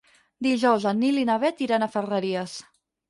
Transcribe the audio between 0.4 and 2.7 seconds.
Dijous en Nil i na Bet iran a Ferreries.